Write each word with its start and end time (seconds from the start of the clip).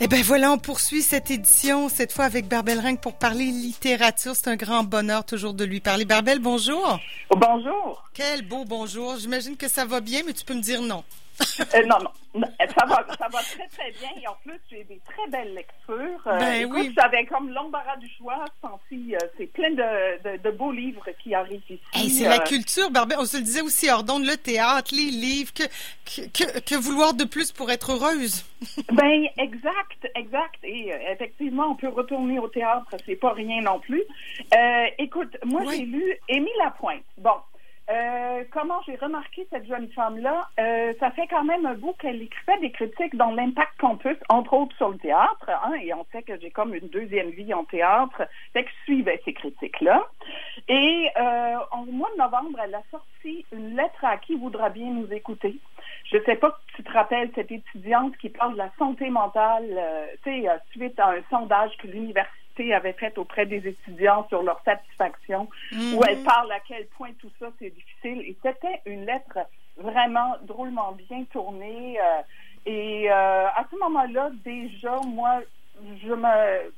Eh 0.00 0.06
bien 0.06 0.22
voilà, 0.22 0.52
on 0.52 0.58
poursuit 0.58 1.02
cette 1.02 1.28
édition, 1.32 1.88
cette 1.88 2.12
fois 2.12 2.24
avec 2.24 2.46
Barbel 2.46 2.78
Ring 2.78 3.00
pour 3.00 3.14
parler 3.14 3.46
littérature. 3.46 4.36
C'est 4.36 4.46
un 4.46 4.54
grand 4.54 4.84
bonheur 4.84 5.24
toujours 5.24 5.54
de 5.54 5.64
lui 5.64 5.80
parler. 5.80 6.04
Barbel, 6.04 6.38
bonjour. 6.38 7.00
Oh, 7.30 7.36
bonjour. 7.36 8.08
Quel 8.14 8.46
beau 8.46 8.64
bonjour. 8.64 9.16
J'imagine 9.16 9.56
que 9.56 9.66
ça 9.66 9.84
va 9.84 10.00
bien, 10.00 10.20
mais 10.24 10.34
tu 10.34 10.44
peux 10.44 10.54
me 10.54 10.62
dire 10.62 10.82
non. 10.82 11.02
Euh, 11.74 11.82
non, 11.86 11.96
non, 11.98 12.40
ça 12.58 12.86
va, 12.86 13.04
ça 13.18 13.26
va 13.32 13.40
très, 13.40 13.66
très 13.68 13.90
bien. 13.92 14.08
Et 14.22 14.26
en 14.28 14.36
plus, 14.44 14.58
j'ai 14.70 14.84
des 14.84 15.00
très 15.04 15.28
belles 15.28 15.54
lectures. 15.54 16.22
Euh, 16.26 16.38
Ben 16.38 16.62
écoute, 16.62 16.76
oui. 16.78 16.94
j'avais 16.96 17.26
comme 17.26 17.50
l'embarras 17.50 17.96
du 17.96 18.08
choix, 18.16 18.44
senti, 18.62 19.14
euh, 19.14 19.18
c'est 19.36 19.46
plein 19.46 19.70
de, 19.70 20.22
de, 20.36 20.36
de 20.42 20.50
beaux 20.56 20.70
livres 20.72 21.04
qui 21.22 21.34
arrivent 21.34 21.60
ici. 21.68 21.80
Hey, 21.94 22.10
c'est 22.10 22.28
la 22.28 22.36
Euh, 22.36 22.44
culture, 22.44 22.90
Barbel. 22.90 23.18
On 23.20 23.24
se 23.24 23.36
le 23.38 23.42
disait 23.42 23.60
aussi 23.60 23.90
hors 23.90 24.04
d'onde, 24.04 24.24
le 24.24 24.36
théâtre, 24.36 24.92
les 24.94 25.10
livres. 25.10 25.52
Que, 25.52 26.60
que, 26.60 26.74
vouloir 26.76 27.12
de 27.14 27.24
plus 27.24 27.50
pour 27.52 27.70
être 27.70 27.92
heureuse? 27.92 28.44
Ben, 28.92 29.26
exact, 29.36 30.08
exact. 30.14 30.58
Et 30.62 30.92
euh, 30.92 31.12
effectivement, 31.12 31.66
on 31.70 31.74
peut 31.76 31.88
retourner 31.88 32.38
au 32.38 32.48
théâtre, 32.48 32.86
c'est 33.04 33.16
pas 33.16 33.32
rien 33.32 33.62
non 33.62 33.78
plus. 33.80 34.02
Euh, 34.56 34.86
écoute, 34.98 35.36
moi, 35.44 35.62
Oui. 35.66 35.76
j'ai 35.78 35.84
lu 35.84 36.16
Émile 36.28 36.48
Lapointe. 36.62 37.02
Bon. 37.18 37.34
Euh, 37.90 38.44
comment 38.50 38.80
j'ai 38.86 38.96
remarqué 38.96 39.46
cette 39.50 39.66
jeune 39.66 39.88
femme-là? 39.92 40.48
Euh, 40.60 40.92
ça 41.00 41.10
fait 41.12 41.26
quand 41.26 41.44
même 41.44 41.64
un 41.64 41.74
bout 41.74 41.94
qu'elle 41.94 42.20
écrivait 42.20 42.58
des 42.60 42.70
critiques 42.70 43.16
dans 43.16 43.30
l'Impact 43.30 43.72
Campus, 43.78 44.16
entre 44.28 44.52
autres 44.52 44.76
sur 44.76 44.90
le 44.90 44.98
théâtre, 44.98 45.48
hein, 45.48 45.72
et 45.82 45.94
on 45.94 46.04
sait 46.12 46.22
que 46.22 46.38
j'ai 46.38 46.50
comme 46.50 46.74
une 46.74 46.88
deuxième 46.88 47.30
vie 47.30 47.54
en 47.54 47.64
théâtre, 47.64 48.28
fait 48.52 48.64
que 48.64 48.70
je 48.70 48.84
suivais 48.84 49.22
ces 49.24 49.32
critiques-là. 49.32 50.06
Et 50.68 51.08
euh, 51.16 51.56
au 51.72 51.90
mois 51.90 52.10
de 52.12 52.18
novembre, 52.18 52.58
elle 52.62 52.74
a 52.74 52.82
sorti 52.90 53.46
une 53.52 53.74
lettre 53.74 54.04
à 54.04 54.18
qui 54.18 54.34
voudra 54.34 54.68
bien 54.68 54.90
nous 54.90 55.10
écouter? 55.10 55.56
Je 56.10 56.18
sais 56.24 56.36
pas 56.36 56.58
si 56.68 56.76
tu 56.76 56.82
te 56.84 56.92
rappelles 56.92 57.30
cette 57.34 57.50
étudiante 57.50 58.16
qui 58.18 58.28
parle 58.28 58.52
de 58.52 58.58
la 58.58 58.70
santé 58.78 59.10
mentale, 59.10 59.64
euh, 59.70 60.06
tu 60.24 60.30
sais, 60.30 60.48
euh, 60.48 60.56
suite 60.72 60.98
à 61.00 61.10
un 61.10 61.22
sondage 61.30 61.76
que 61.78 61.86
l'université 61.86 62.47
avait 62.72 62.92
fait 62.92 63.16
auprès 63.18 63.46
des 63.46 63.66
étudiants 63.66 64.26
sur 64.28 64.42
leur 64.42 64.60
satisfaction, 64.64 65.48
où 65.94 66.02
elle 66.08 66.22
parle 66.22 66.52
à 66.52 66.60
quel 66.66 66.86
point 66.88 67.10
tout 67.18 67.30
ça 67.38 67.48
c'est 67.58 67.70
difficile. 67.70 68.20
Et 68.22 68.36
c'était 68.42 68.80
une 68.86 69.06
lettre 69.06 69.38
vraiment 69.76 70.36
drôlement 70.42 70.92
bien 70.92 71.24
tournée. 71.32 71.98
euh, 72.00 72.22
et 72.66 73.10
euh, 73.10 73.46
à 73.46 73.64
ce 73.70 73.76
moment-là, 73.76 74.30
déjà, 74.44 74.96
moi, 75.06 75.40
je 76.02 76.12
me 76.12 76.70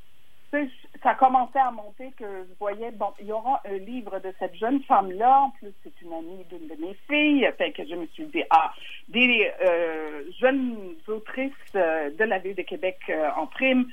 ça 1.03 1.15
commençait 1.15 1.59
à 1.59 1.71
monter 1.71 2.13
que 2.19 2.25
je 2.25 2.59
voyais, 2.59 2.91
bon, 2.91 3.13
il 3.21 3.27
y 3.27 3.33
aura 3.33 3.61
un 3.65 3.79
livre 3.79 4.19
de 4.19 4.33
cette 4.39 4.55
jeune 4.57 4.83
femme-là. 4.83 5.43
En 5.43 5.51
plus, 5.51 5.73
c'est 5.83 6.03
une 6.03 6.13
amie 6.13 6.45
d'une 6.51 6.67
de 6.67 6.81
mes 6.81 6.97
filles. 7.09 7.49
Fait 7.57 7.73
que 7.73 7.87
je 7.87 7.95
me 7.95 8.07
suis 8.09 8.27
dit, 8.27 8.43
ah, 8.51 8.73
des 9.09 9.51
euh, 9.65 10.25
jeunes 10.41 10.95
autrices 11.09 11.53
euh, 11.77 12.11
de 12.11 12.25
la 12.25 12.39
ville 12.39 12.57
de 12.57 12.63
Québec 12.63 12.99
euh, 13.09 13.29
en 13.37 13.47
prime, 13.47 13.87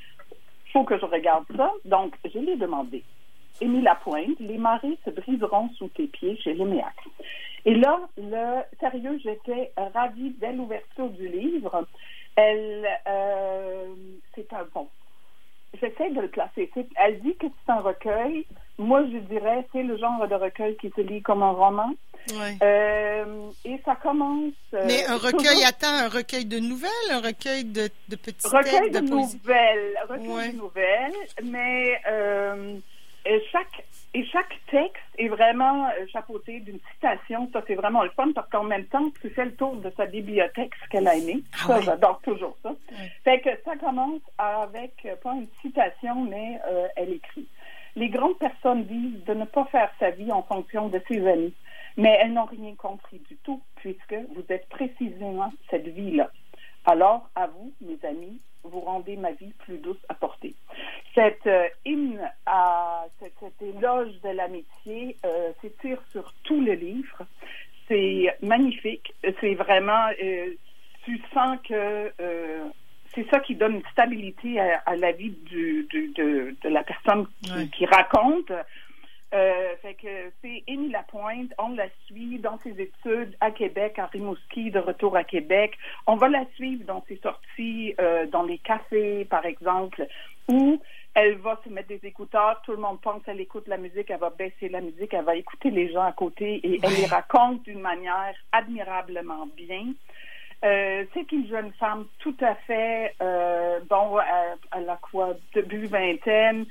faut 0.78 0.84
que 0.84 1.00
je 1.00 1.06
regarde 1.06 1.46
ça. 1.56 1.72
Donc, 1.86 2.14
je 2.24 2.38
l'ai 2.38 2.56
demandé. 2.56 3.04
Émile 3.60 3.84
Lapointe, 3.84 4.40
Les 4.40 4.60
marées 4.60 5.00
se 5.04 5.10
briseront 5.10 5.70
sous 5.70 5.88
tes 5.88 6.06
pieds 6.06 6.38
chez 6.38 6.54
Léméac. 6.54 6.94
Et 7.66 7.74
là, 7.74 8.00
le 8.16 8.62
sérieux, 8.80 9.20
j'étais 9.24 9.72
ravie 9.76 10.36
dès 10.40 10.54
l'ouverture 10.54 11.10
du 11.10 11.28
livre. 11.30 11.88
Elle, 12.36 12.88
euh, 13.08 13.96
c'est 14.36 14.54
un 14.54 14.66
bon. 14.72 14.88
J'essaie 15.82 16.12
de 16.12 16.22
le 16.22 16.28
classer. 16.28 16.70
Elle 16.98 17.22
dit 17.22 17.36
que 17.36 17.48
c'est 17.48 17.72
un 17.72 17.80
recueil. 17.80 18.46
Moi, 18.80 19.04
je 19.12 19.18
dirais 19.18 19.66
c'est 19.72 19.84
le 19.84 19.98
genre 19.98 20.28
de 20.28 20.36
recueil 20.36 20.76
qui 20.78 20.92
se 20.96 21.02
lit 21.02 21.22
comme 21.22 21.42
un 21.44 21.52
roman. 21.52 21.92
Ouais. 22.32 22.58
Euh, 22.62 23.50
et 23.66 23.80
ça 23.86 23.96
commence. 23.96 24.52
euh, 24.74 24.84
Mais 24.86 25.06
un 25.06 25.16
recueil, 25.16 25.32
toujours- 25.56 25.66
attends, 25.68 25.88
un 26.06 26.10
recueil 26.10 26.46
de 26.46 26.60
nouvelles, 26.60 26.90
un 27.12 27.22
recueil 27.22 27.64
de, 27.64 27.90
de 28.10 28.16
petits 28.18 28.48
recueil 28.48 28.92
textes, 28.92 28.94
de, 28.96 29.00
de 29.00 29.10
nouvelles, 29.14 29.94
recueil 30.10 30.28
Ouais. 30.28 30.52
de 30.52 30.58
nouvelles, 30.58 31.14
mais 31.44 32.00
euh, 32.10 32.78
chaque 33.52 33.84
et 34.14 34.26
chaque 34.26 34.54
texte 34.72 35.04
est 35.18 35.28
vraiment 35.28 35.86
euh, 35.88 36.06
chapeauté 36.12 36.60
d'une 36.62 36.80
citation. 36.94 37.50
Ça, 37.54 37.62
c'est 37.68 37.76
vraiment 37.76 38.04
le 38.04 38.10
fun 38.12 38.32
parce 38.34 38.50
qu'en 38.50 38.64
même 38.64 38.86
temps, 38.86 39.10
tu 39.22 39.30
fais 39.30 39.46
le 39.46 39.56
tour 39.56 39.76
de 39.76 39.92
sa 39.96 40.06
bibliothèque, 40.06 40.72
ce 40.84 40.90
qu'elle 40.90 41.08
a 41.08 41.16
aimé. 41.16 41.44
Ah 41.54 41.68
ça, 41.68 41.82
j'adore 41.82 42.20
toujours 42.24 42.58
ça. 42.64 42.74
Fait 43.24 43.40
que 43.42 43.50
ça 43.64 43.76
commence 43.78 44.22
avec 44.38 44.94
euh, 45.06 45.16
pas 45.18 45.34
une 45.34 45.48
citation, 45.62 46.24
mais 46.26 46.60
euh, 46.70 46.88
elle 46.96 47.14
écrit. 47.14 47.48
Les 47.98 48.10
grandes 48.10 48.38
personnes 48.38 48.84
disent 48.84 49.26
de 49.26 49.34
ne 49.34 49.46
pas 49.46 49.66
faire 49.66 49.92
sa 50.00 50.12
vie 50.12 50.32
en 50.32 50.44
fonction 50.44 50.88
de 50.88 51.02
ses 51.08 51.28
amis, 51.28 51.54
mais 51.98 52.16
elles 52.22 52.32
n'ont 52.32 52.46
rien 52.46 52.76
compris 52.76 53.18
du 53.28 53.36
tout, 53.38 53.60
puisque 53.78 54.14
vous 54.36 54.44
êtes 54.50 54.70
précisément 54.70 55.52
cette 55.72 55.88
vie-là. 55.88 56.30
Alors, 56.86 57.28
à 57.36 57.48
vous, 57.48 57.74
mes 57.82 57.98
amis, 58.08 58.40
vous 58.64 58.82
rendez 58.82 59.16
ma 59.16 59.32
vie 59.32 59.52
plus 59.66 59.80
douce 59.80 59.98
à 60.10 60.14
porter. 60.14 60.54
Cette 61.16 61.48
euh, 61.48 61.68
hymne 61.86 62.22
à 62.46 63.08
cet 63.20 63.62
éloge 63.64 64.14
de 64.24 64.30
l'amitié 64.30 65.18
euh, 65.26 65.52
s'étire 65.62 66.02
sur 66.12 66.32
tout 66.44 66.62
le 66.62 66.74
livre. 66.74 67.24
C'est 67.88 68.28
magnifique. 68.44 69.12
C'est 69.42 69.56
vraiment, 69.56 70.08
euh, 70.22 70.54
tu 71.04 71.20
sens 71.34 71.58
que 71.68 72.12
euh, 72.22 72.70
c'est 73.18 73.28
ça 73.32 73.40
qui 73.40 73.56
donne 73.56 73.76
une 73.78 73.88
stabilité 73.92 74.60
à, 74.60 74.78
à 74.86 74.96
la 74.96 75.12
vie 75.12 75.32
du, 75.32 75.88
du- 75.90 76.14
de, 76.16 76.56
de 76.62 76.70
la 76.70 76.84
personne 76.84 77.26
qui, 77.74 77.86
raconte. 77.88 78.52
Euh, 79.34 79.76
fait 79.82 79.96
que 79.96 80.32
c'est 80.42 80.64
Émile 80.68 80.92
Lapointe, 80.94 81.52
on 81.58 81.70
la 81.76 81.88
suit 82.06 82.40
dans 82.40 82.58
ses 82.60 82.80
études 82.80 83.36
à 83.42 83.52
Québec, 83.52 84.00
à 84.00 84.06
Rimouski, 84.06 84.72
de 84.72 84.80
retour 84.80 85.18
à 85.18 85.26
Québec. 85.26 85.78
On 86.06 86.16
va 86.16 86.30
la 86.30 86.46
suivre 86.56 86.86
dans 86.86 87.04
ses 87.10 87.18
sorties 87.18 87.94
euh, 88.00 88.26
dans 88.28 88.44
les 88.44 88.58
cafés, 88.60 89.26
par 89.26 89.46
exemple, 89.46 90.08
où 90.48 90.80
elle 91.14 91.36
va 91.40 91.60
se 91.66 91.70
mettre 91.70 91.90
des 91.90 92.00
écouteurs, 92.04 92.62
tout 92.64 92.72
le 92.72 92.78
monde 92.78 93.02
pense 93.02 93.22
qu'elle 93.24 93.42
écoute 93.42 93.68
la 93.68 93.78
musique, 93.78 94.10
elle 94.12 94.20
va 94.20 94.30
baisser 94.30 94.70
la 94.70 94.80
musique, 94.82 95.14
elle 95.14 95.26
va 95.26 95.36
écouter 95.36 95.72
les 95.72 95.92
gens 95.92 96.04
à 96.04 96.12
côté 96.14 96.62
et 96.64 96.80
elle 96.84 96.94
les 96.94 97.08
raconte 97.08 97.64
d'une 97.64 97.82
manière 97.82 98.36
admirablement 98.52 99.48
bien. 99.58 99.88
Euh, 100.66 101.06
c'est 101.14 101.32
une 101.32 101.48
jeune 101.48 101.72
femme 101.74 102.08
tout 102.20 102.36
à 102.42 102.56
fait, 102.56 103.14
euh, 103.22 103.80
bon, 103.90 104.20
elle, 104.20 104.58
elle 104.76 104.90
a 104.90 104.98
quoi, 104.98 105.36
début 105.54 105.86
vingtaine. 105.86 106.66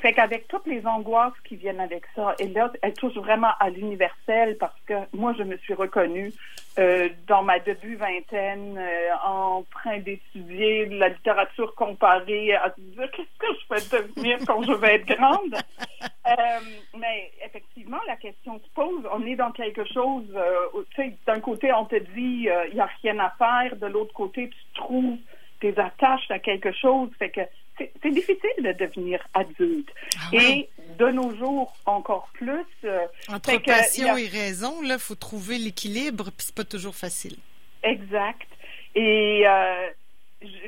Fait 0.00 0.12
qu'avec 0.12 0.48
toutes 0.48 0.66
les 0.66 0.86
angoisses 0.86 1.38
qui 1.44 1.56
viennent 1.56 1.80
avec 1.80 2.04
ça, 2.14 2.34
et 2.38 2.48
là, 2.48 2.72
elle 2.82 2.94
touche 2.94 3.14
vraiment 3.14 3.52
à 3.60 3.70
l'universel 3.70 4.56
parce 4.58 4.78
que 4.86 4.94
moi, 5.12 5.34
je 5.38 5.42
me 5.42 5.56
suis 5.58 5.74
reconnue 5.74 6.32
euh, 6.78 7.08
dans 7.26 7.42
ma 7.42 7.58
début 7.58 7.96
vingtaine 7.96 8.78
euh, 8.78 9.10
en 9.24 9.64
train 9.70 9.98
d'étudier 9.98 10.86
la 10.86 11.10
littérature 11.10 11.74
comparée 11.74 12.54
à 12.54 12.72
se 12.74 12.80
dire 12.80 13.10
qu'est-ce 13.12 13.38
que 13.38 13.46
je 13.46 13.74
vais 13.74 14.02
devenir 14.02 14.38
quand 14.46 14.62
je 14.62 14.72
vais 14.72 14.94
être 14.96 15.06
grande? 15.06 15.56
Euh, 16.24 16.60
mais 16.96 17.32
effectivement, 17.44 17.98
la 18.06 18.16
question 18.16 18.60
se 18.60 18.68
pose. 18.74 19.04
On 19.12 19.26
est 19.26 19.34
dans 19.34 19.50
quelque 19.50 19.84
chose, 19.92 20.24
euh, 20.34 20.82
tu 20.94 21.02
sais, 21.02 21.16
d'un 21.26 21.40
côté, 21.40 21.72
on 21.72 21.84
te 21.84 21.96
dit, 22.14 22.48
euh, 22.48 22.66
il 22.68 22.74
n'y 22.74 22.80
a 22.80 22.88
rien 23.02 23.18
à 23.18 23.30
faire. 23.30 23.76
De 23.76 23.86
l'autre 23.86 24.12
côté, 24.12 24.48
tu 24.48 24.58
trouves 24.74 25.18
tes 25.60 25.76
attaches 25.78 26.30
à 26.30 26.38
quelque 26.38 26.72
chose. 26.72 27.10
Fait 27.18 27.30
que 27.30 27.40
c'est 28.02 28.10
difficile 28.10 28.58
de 28.58 28.72
devenir 28.72 29.26
adulte. 29.34 29.88
Ah 30.16 30.36
ouais. 30.36 30.50
Et 30.50 30.68
de 30.98 31.08
nos 31.10 31.34
jours, 31.36 31.74
encore 31.86 32.28
plus. 32.34 32.64
euh, 32.84 33.06
Entre 33.28 33.58
passion 33.62 34.14
a- 34.14 34.20
et 34.20 34.26
raison, 34.28 34.82
là, 34.82 34.98
faut 34.98 35.14
trouver 35.14 35.58
l'équilibre, 35.58 36.24
puis 36.36 36.46
c'est 36.46 36.54
pas 36.54 36.64
toujours 36.64 36.94
facile. 36.94 37.36
Exact. 37.82 38.46
Et 38.94 39.42
euh, 39.46 39.88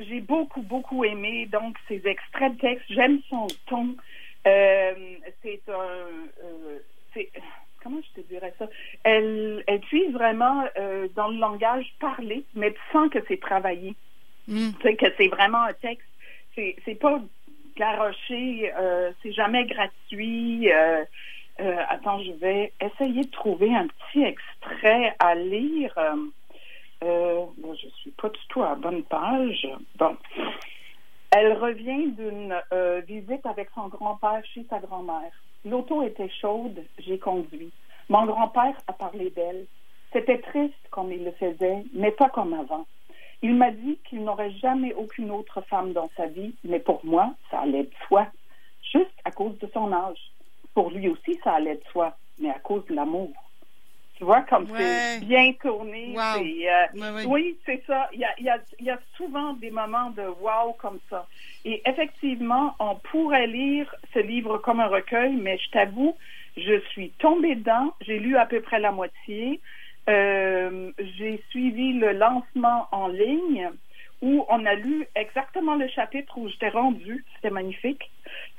j'ai 0.07 0.21
beaucoup, 0.21 0.61
beaucoup 0.61 1.03
aimé 1.05 1.47
donc 1.51 1.77
ces 1.87 2.01
extraits 2.05 2.55
de 2.55 2.59
texte. 2.61 2.85
J'aime 2.89 3.19
son 3.29 3.47
ton. 3.67 3.95
Euh, 4.47 4.93
c'est 5.43 5.61
un. 5.69 7.21
comment 7.83 7.99
je 8.01 8.21
te 8.21 8.27
dirais 8.27 8.53
ça? 8.57 8.67
Elle, 9.03 9.63
elle 9.67 9.79
puise 9.81 10.11
vraiment 10.11 10.65
euh, 10.77 11.07
dans 11.15 11.27
le 11.29 11.37
langage 11.37 11.85
parlé, 11.99 12.43
mais 12.55 12.71
tu 12.71 12.79
sens 12.91 13.09
que 13.11 13.19
c'est 13.27 13.39
travaillé. 13.39 13.93
Tu 14.47 14.71
sais 14.83 14.95
que 14.95 15.05
c'est 15.17 15.27
vraiment 15.27 15.63
un 15.63 15.73
texte. 15.73 16.07
C'est 16.55 16.99
pas 16.99 17.19
garoché. 17.75 18.71
Euh, 18.77 19.11
c'est 19.21 19.33
jamais 19.33 19.65
gratuit. 19.65 20.71
Euh, 20.71 21.03
euh, 21.59 21.77
attends, 21.89 22.21
je 22.23 22.31
vais 22.33 22.73
essayer 22.81 23.23
de 23.23 23.31
trouver 23.31 23.73
un 23.73 23.87
petit 23.87 24.23
extrait 24.23 25.15
à 25.19 25.35
lire. 25.35 25.93
Bon, 27.01 27.75
je 27.75 27.87
suis 27.99 28.11
pas 28.11 28.29
du 28.29 28.39
tout 28.49 28.63
à 28.63 28.69
la 28.69 28.75
bonne 28.75 29.03
page. 29.03 29.67
Bon. 29.97 30.17
Elle 31.31 31.53
revient 31.53 32.11
d'une 32.11 32.55
visite 33.07 33.45
avec 33.45 33.69
son 33.75 33.87
grand-père 33.89 34.41
chez 34.53 34.65
sa 34.69 34.79
grand-mère. 34.79 35.31
L'auto 35.65 36.03
était 36.03 36.29
chaude, 36.29 36.83
j'ai 36.99 37.19
conduit. 37.19 37.71
Mon 38.09 38.25
grand-père 38.25 38.75
a 38.87 38.93
parlé 38.93 39.29
d'elle. 39.31 39.65
C'était 40.13 40.39
triste 40.39 40.73
comme 40.91 41.11
il 41.11 41.23
le 41.25 41.31
faisait, 41.31 41.83
mais 41.93 42.11
pas 42.11 42.29
comme 42.29 42.53
avant. 42.53 42.85
Il 43.41 43.55
m'a 43.55 43.71
dit 43.71 43.99
qu'il 44.07 44.23
n'aurait 44.23 44.51
jamais 44.51 44.93
aucune 44.93 45.31
autre 45.31 45.61
femme 45.69 45.93
dans 45.93 46.09
sa 46.17 46.27
vie, 46.27 46.55
mais 46.63 46.79
pour 46.79 47.05
moi, 47.05 47.33
ça 47.51 47.59
allait 47.59 47.83
de 47.83 47.93
soi, 48.07 48.27
juste 48.93 49.11
à 49.23 49.31
cause 49.31 49.57
de 49.59 49.69
son 49.73 49.91
âge. 49.91 50.19
Pour 50.73 50.91
lui 50.91 51.07
aussi, 51.09 51.39
ça 51.43 51.53
allait 51.53 51.75
de 51.75 51.83
soi, 51.91 52.15
mais 52.39 52.49
à 52.49 52.59
cause 52.59 52.85
de 52.87 52.95
l'amour. 52.95 53.31
Tu 54.17 54.23
vois, 54.23 54.41
comme 54.41 54.65
c'est 54.77 55.19
bien 55.25 55.51
tourné. 55.61 56.13
Euh, 56.95 57.23
oui, 57.27 57.57
c'est 57.65 57.83
ça. 57.85 58.07
Il 58.13 58.19
y, 58.19 58.23
a, 58.23 58.33
il, 58.37 58.45
y 58.45 58.49
a, 58.49 58.57
il 58.79 58.85
y 58.85 58.89
a 58.89 58.99
souvent 59.17 59.53
des 59.53 59.71
moments 59.71 60.09
de 60.11 60.23
wow 60.39 60.73
comme 60.79 60.99
ça. 61.09 61.27
Et 61.65 61.81
effectivement, 61.85 62.75
on 62.79 62.95
pourrait 62.95 63.47
lire 63.47 63.93
ce 64.13 64.19
livre 64.19 64.57
comme 64.59 64.79
un 64.79 64.87
recueil, 64.87 65.35
mais 65.35 65.57
je 65.57 65.69
t'avoue, 65.71 66.15
je 66.55 66.79
suis 66.91 67.09
tombée 67.19 67.55
dedans. 67.55 67.93
J'ai 68.01 68.19
lu 68.19 68.37
à 68.37 68.45
peu 68.45 68.61
près 68.61 68.79
la 68.79 68.93
moitié. 68.93 69.59
Euh, 70.07 70.91
j'ai 70.99 71.43
suivi 71.49 71.93
le 71.93 72.11
lancement 72.13 72.87
en 72.91 73.07
ligne 73.07 73.71
où 74.21 74.45
on 74.49 74.65
a 74.65 74.75
lu 74.75 75.07
exactement 75.15 75.75
le 75.75 75.87
chapitre 75.87 76.37
où 76.37 76.47
j'étais 76.49 76.69
rendue. 76.69 77.23
C'était 77.35 77.49
magnifique. 77.49 78.11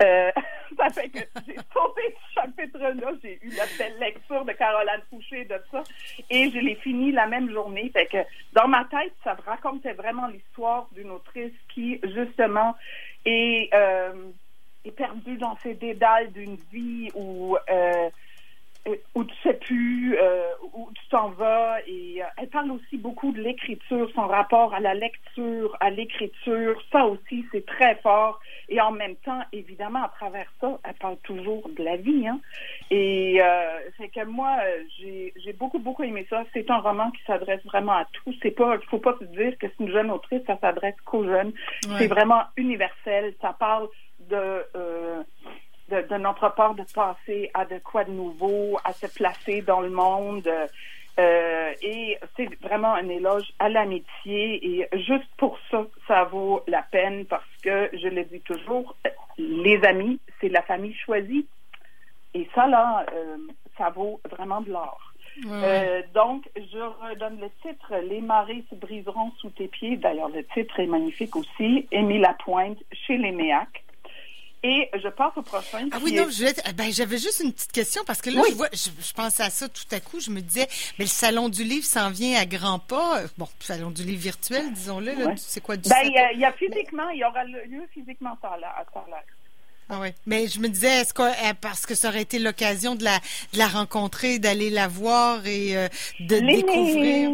Euh, 0.03 0.31
ça 0.77 0.91
fait 0.91 1.09
que 1.09 1.19
j'ai 1.47 1.57
sauté 1.73 2.03
ce 2.15 2.41
chapitre-là. 2.41 3.13
J'ai 3.23 3.39
eu 3.43 3.51
la 3.51 3.65
belle 3.79 3.99
lecture 3.99 4.45
de 4.45 4.53
Caroline 4.53 5.03
Fouché 5.11 5.45
de 5.45 5.61
ça. 5.71 5.83
Et 6.31 6.51
je 6.51 6.59
l'ai 6.59 6.75
fini 6.77 7.13
la 7.13 7.27
même 7.27 7.51
journée. 7.51 7.91
Fait 7.93 8.07
que 8.07 8.19
dans 8.53 8.69
ma 8.69 8.85
tête, 8.85 9.13
ça 9.25 9.37
racontait 9.47 9.95
vraiment 9.95 10.27
l'histoire 10.29 10.89
d'une 10.93 11.11
autrice 11.11 11.55
qui, 11.75 12.01
justement, 12.15 12.77
est, 13.25 13.73
euh, 13.75 14.31
est 14.85 14.93
perdue 14.93 15.39
dans 15.39 15.57
ses 15.63 15.75
dédales 15.75 16.33
d'une 16.33 16.57
vie 16.73 17.11
où 17.15 17.57
euh, 17.71 18.11
où 19.15 19.25
tu 19.25 19.35
sais 19.43 19.55
plus 19.55 20.17
euh, 20.19 20.45
où 20.75 20.89
tu 20.95 21.09
t'en 21.09 21.31
vas. 21.31 21.79
Et 21.87 22.23
euh, 22.23 22.27
elle 22.39 22.49
parle 22.49 22.71
aussi 22.71 22.97
beaucoup 22.97 23.33
de 23.33 23.41
l'écriture, 23.41 24.11
son 24.15 24.27
rapport 24.27 24.75
à 24.75 24.81
la 24.81 24.95
lecture, 24.95 25.77
à 25.81 25.91
l'écriture, 25.91 26.81
ça 26.93 27.07
aussi 27.07 27.45
c'est 27.53 27.67
très 27.67 27.97
fort. 27.97 28.41
Et 28.69 28.81
en 28.81 28.93
même 28.93 29.17
temps 29.17 29.43
évidemment 29.53 30.05
à 30.05 30.09
travers 30.09 30.51
ça 30.61 30.79
elle 30.85 30.95
parle 30.95 31.17
toujours 31.19 31.69
de 31.77 31.83
la 31.83 31.97
vie 31.97 32.27
hein. 32.27 32.41
Et 32.91 33.41
euh, 33.41 33.79
c'est 33.99 34.09
que 34.09 34.25
moi 34.25 34.57
j'ai 34.99 35.33
j'ai 35.37 35.53
beaucoup 35.53 35.79
beaucoup 35.79 36.03
aimé 36.03 36.27
ça. 36.31 36.45
C'est 36.53 36.71
un 36.71 36.79
roman 36.79 37.11
qui 37.11 37.23
s'adresse 37.27 37.65
vraiment 37.65 37.93
à 37.93 38.07
tous 38.13 38.35
c'est 38.43 38.51
pas 38.51 38.77
il 38.81 38.87
faut 38.89 38.99
pas 38.99 39.17
se 39.19 39.25
dire 39.25 39.57
que 39.59 39.67
c'est 39.67 39.85
une 39.85 39.91
jeune 39.91 40.11
autrice. 40.11 40.43
Ça 40.47 40.59
s'adresse 40.61 40.97
qu'aux 41.05 41.25
jeunes. 41.25 41.53
C'est 41.99 42.09
vraiment 42.09 42.43
universel. 42.57 43.35
Ça 43.41 43.55
parle 43.59 43.89
de 44.31 44.65
euh, 44.75 45.23
de, 45.89 46.03
de, 46.03 46.17
notre 46.17 46.55
part 46.55 46.75
de 46.75 46.85
penser 46.95 47.51
à 47.55 47.65
de 47.65 47.79
quoi 47.79 48.05
de 48.05 48.13
nouveau, 48.13 48.79
à 48.85 48.93
se 48.93 49.07
placer 49.07 49.63
dans 49.63 49.81
le 49.81 49.91
monde. 49.91 50.49
Euh, 51.19 51.73
et 51.81 52.19
c'est 52.37 52.49
vraiment 52.61 52.95
un 52.95 53.09
éloge 53.09 53.51
à 53.59 53.71
l'amitié 53.71 54.81
et 54.81 54.89
juste 54.99 55.29
pour 55.39 55.59
ça, 55.71 55.87
ça 56.07 56.25
vaut 56.25 56.63
la 56.67 56.83
peine 56.83 57.25
parce 57.25 57.45
que, 57.63 57.89
je 57.95 58.09
le 58.09 58.25
dis 58.25 58.41
toujours, 58.41 58.97
les 59.39 59.83
amis, 59.85 60.21
c'est 60.41 60.51
la 60.51 60.63
famille 60.63 60.95
choisie. 60.95 61.47
Et 62.35 62.47
ça, 62.55 62.67
là, 62.67 63.07
euh, 63.15 63.39
ça 63.79 63.89
vaut 63.91 64.21
vraiment 64.31 64.61
de 64.61 64.71
l'or. 64.71 65.01
Euh, 65.47 66.03
donc, 66.15 66.49
je 66.57 66.79
redonne 66.79 67.41
le 67.41 67.51
titre 67.63 67.95
Les 68.09 68.21
marées 68.21 68.65
se 68.71 68.75
briseront 68.75 69.33
sous 69.39 69.51
tes 69.51 69.69
pieds. 69.69 69.97
D'ailleurs, 69.97 70.29
le 70.29 70.45
titre 70.45 70.81
est 70.81 70.87
magnifique 70.87 71.37
aussi. 71.37 71.87
Émile 71.93 72.23
Lapointe 72.23 72.79
chez 72.93 73.17
les 73.17 73.33
Méacs. 73.33 73.85
Et 74.67 74.91
je 75.01 75.09
passe 75.09 75.33
au 75.37 75.43
prochain. 75.43 75.89
Ah 75.93 75.99
oui, 76.03 76.13
non, 76.13 76.27
je 76.29 76.73
ben, 76.73 76.93
j'avais 76.93 77.19
juste 77.19 77.41
une 77.45 77.53
petite 77.53 77.71
question 77.71 78.03
parce 78.05 78.21
que 78.21 78.31
là, 78.31 78.43
je, 78.49 78.55
vois, 78.55 78.69
je, 78.73 79.13
pensais 79.13 79.45
à 79.45 79.51
ça 79.51 79.69
tout 79.69 79.85
à 79.93 80.01
coup. 80.01 80.19
Je 80.19 80.31
me 80.31 80.41
disais, 80.41 80.67
mais 80.99 81.05
le 81.05 81.11
salon 81.11 81.49
du 81.49 81.63
livre 81.63 81.85
s'en 81.85 82.11
vient 82.11 82.41
à 82.41 82.47
grands 82.47 82.81
pas. 82.81 83.21
Bon, 83.39 83.49
salon 83.61 83.91
du 83.91 84.03
livre 84.03 84.23
virtuel, 84.23 84.73
disons-le. 84.73 85.13
C'est 85.37 85.61
quoi 85.61 85.77
du 85.77 85.89
Ben, 85.89 86.03
il 86.03 86.41
y, 86.41 86.45
a 86.45 86.53
physiquement, 86.53 87.09
il 87.11 87.21
y 87.21 87.25
aura 87.25 87.45
lieu 87.45 87.87
physiquement 87.93 88.37
à 88.43 88.57
là. 88.59 88.75
Ah 89.89 89.99
oui. 90.01 90.09
Mais 90.27 90.49
je 90.49 90.59
me 90.59 90.69
disais, 90.69 91.01
est-ce 91.01 91.15
que 91.15 91.23
euh, 91.23 91.55
parce 91.61 91.87
que 91.87 91.95
ça 91.95 92.09
aurait 92.09 92.23
été 92.23 92.41
l'occasion 92.41 92.97
de 92.97 93.05
la, 93.05 93.19
de 93.53 93.59
la 93.59 93.69
rencontrer, 93.69 94.41
d'aller 94.41 94.69
la 94.69 94.89
voir 94.89 95.47
et 95.47 95.77
euh, 95.77 95.89
de 96.19 96.41
découvrir? 96.41 97.31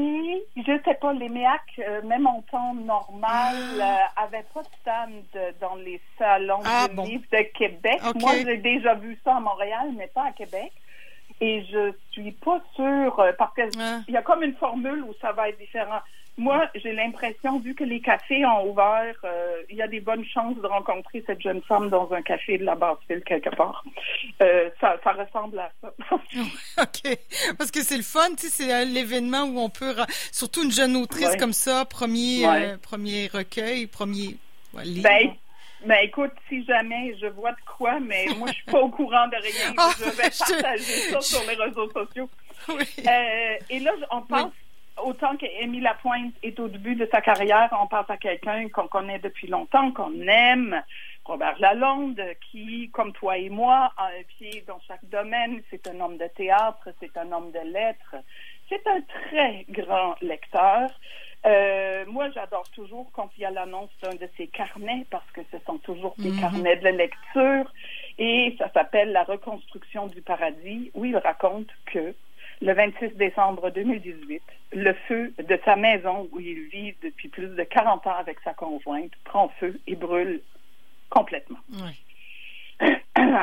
Je 0.56 0.78
sais 0.84 0.94
pas, 1.00 1.14
les 1.14 1.30
MEAC, 1.30 1.60
euh, 1.78 2.02
même 2.02 2.26
en 2.26 2.42
temps 2.42 2.74
normal, 2.74 3.56
ah. 3.80 4.22
avaient 4.22 4.44
pas 4.52 4.62
de 4.62 4.68
stand 4.82 5.54
dans 5.60 5.76
les 5.76 6.00
salons 6.18 6.60
ah, 6.64 6.88
de 6.88 7.00
livres 7.02 7.24
de 7.32 7.42
Québec. 7.56 8.00
Moi, 8.20 8.32
j'ai 8.44 8.58
déjà 8.58 8.94
vu 8.94 9.18
ça 9.24 9.36
à 9.36 9.40
Montréal, 9.40 9.90
mais 9.96 10.08
pas 10.08 10.26
à 10.26 10.32
Québec. 10.32 10.72
Et 11.40 11.64
je 11.72 11.92
suis 12.10 12.32
pas 12.32 12.60
sûre, 12.76 13.20
parce 13.38 13.54
qu'il 13.54 13.80
ah. 13.80 14.00
y 14.08 14.16
a 14.16 14.22
comme 14.22 14.42
une 14.42 14.54
formule 14.56 15.02
où 15.04 15.14
ça 15.22 15.32
va 15.32 15.48
être 15.48 15.58
différent. 15.58 16.00
Moi, 16.38 16.66
j'ai 16.74 16.92
l'impression, 16.92 17.60
vu 17.60 17.74
que 17.74 17.84
les 17.84 18.00
cafés 18.00 18.44
ont 18.46 18.70
ouvert, 18.70 19.14
euh, 19.24 19.62
il 19.68 19.76
y 19.76 19.82
a 19.82 19.88
des 19.88 20.00
bonnes 20.00 20.24
chances 20.24 20.56
de 20.56 20.66
rencontrer 20.66 21.22
cette 21.26 21.42
jeune 21.42 21.60
femme 21.62 21.90
dans 21.90 22.10
un 22.12 22.22
café 22.22 22.56
de 22.56 22.64
la 22.64 22.74
basse-ville 22.74 23.22
quelque 23.22 23.54
part. 23.54 23.84
Euh, 24.42 24.70
ça, 24.80 24.96
ça 25.04 25.12
ressemble 25.12 25.58
à 25.58 25.70
ça. 25.82 25.92
OK. 26.82 27.18
Parce 27.58 27.70
que 27.70 27.82
c'est 27.82 27.98
le 27.98 28.02
fun, 28.02 28.30
tu 28.30 28.48
sais, 28.48 28.64
c'est 28.64 28.84
l'événement 28.86 29.42
où 29.42 29.58
on 29.58 29.68
peut, 29.68 29.94
surtout 30.32 30.64
une 30.64 30.72
jeune 30.72 30.96
autrice 30.96 31.36
comme 31.36 31.52
ça, 31.52 31.84
premier, 31.84 32.46
euh, 32.46 32.78
premier 32.78 33.26
recueil, 33.26 33.86
premier 33.86 34.36
livre. 34.82 35.02
Ben, 35.02 35.34
ben 35.84 35.98
écoute, 36.02 36.32
si 36.48 36.64
jamais 36.64 37.14
je 37.20 37.26
vois 37.26 37.52
de 37.52 37.56
quoi, 37.76 37.98
mais 38.00 38.26
moi 38.38 38.48
je 38.48 38.54
suis 38.54 38.64
pas 38.64 38.80
au 38.80 38.88
courant 38.88 39.26
de 39.28 39.36
rien, 39.36 39.74
ah, 39.76 39.90
je 39.98 40.04
vais 40.04 40.30
partager 40.30 41.10
ça 41.10 41.20
sur 41.20 41.42
les 41.48 41.56
réseaux 41.56 41.90
sociaux. 41.90 42.30
Oui. 42.68 42.84
Euh, 43.06 43.56
et 43.68 43.80
là, 43.80 43.92
on 44.12 44.22
pense 44.22 44.52
autant 45.02 45.36
qu'Émile 45.36 45.82
Lapointe 45.82 46.34
est 46.42 46.58
au 46.60 46.68
début 46.68 46.94
de 46.94 47.08
sa 47.10 47.20
carrière, 47.20 47.68
on 47.80 47.86
pense 47.86 48.08
à 48.08 48.16
quelqu'un 48.16 48.68
qu'on 48.68 48.88
connaît 48.88 49.18
depuis 49.18 49.46
longtemps, 49.46 49.92
qu'on 49.92 50.12
aime, 50.20 50.82
Robert 51.24 51.56
Lalonde, 51.60 52.20
qui, 52.50 52.90
comme 52.92 53.12
toi 53.12 53.38
et 53.38 53.48
moi, 53.48 53.92
a 53.96 54.06
un 54.06 54.22
pied 54.38 54.64
dans 54.66 54.80
chaque 54.86 55.04
domaine. 55.04 55.62
C'est 55.70 55.86
un 55.88 56.00
homme 56.00 56.18
de 56.18 56.26
théâtre, 56.26 56.88
c'est 57.00 57.16
un 57.16 57.30
homme 57.32 57.52
de 57.52 57.60
lettres, 57.72 58.16
c'est 58.68 58.86
un 58.86 59.00
très 59.02 59.64
grand 59.68 60.16
lecteur. 60.20 60.90
Euh, 61.44 62.04
moi, 62.06 62.30
j'adore 62.30 62.68
toujours 62.70 63.10
quand 63.12 63.30
il 63.36 63.42
y 63.42 63.44
a 63.44 63.50
l'annonce 63.50 63.90
d'un 64.00 64.14
de 64.14 64.28
ses 64.36 64.46
carnets 64.46 65.06
parce 65.10 65.28
que 65.32 65.40
ce 65.50 65.58
sont 65.66 65.78
toujours 65.78 66.14
des 66.18 66.30
mhm. 66.30 66.40
carnets 66.40 66.76
de 66.76 66.88
lecture 66.88 67.72
et 68.18 68.54
ça 68.58 68.70
s'appelle 68.72 69.10
La 69.12 69.24
reconstruction 69.24 70.06
du 70.06 70.22
paradis 70.22 70.92
où 70.94 71.04
il 71.04 71.16
raconte 71.16 71.66
que 71.86 72.14
le 72.62 72.74
26 72.74 73.16
décembre 73.16 73.70
2018, 73.70 74.42
le 74.72 74.92
feu 75.08 75.32
de 75.36 75.58
sa 75.64 75.76
maison 75.76 76.28
où 76.32 76.40
il 76.40 76.68
vit 76.68 76.94
depuis 77.02 77.28
plus 77.28 77.48
de 77.48 77.62
40 77.64 78.06
ans 78.06 78.14
avec 78.16 78.38
sa 78.44 78.54
conjointe 78.54 79.10
prend 79.24 79.48
feu 79.60 79.80
et 79.86 79.96
brûle 79.96 80.40
complètement. 81.10 81.58